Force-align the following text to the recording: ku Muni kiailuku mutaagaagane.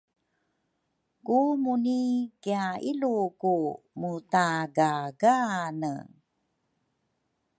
ku 1.25 1.37
Muni 1.61 2.01
kiailuku 2.43 3.55
mutaagaagane. 3.99 5.93